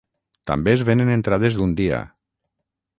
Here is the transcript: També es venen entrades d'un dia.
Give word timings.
També 0.51 0.71
es 0.77 0.83
venen 0.89 1.13
entrades 1.17 1.59
d'un 1.61 1.79
dia. 1.83 2.03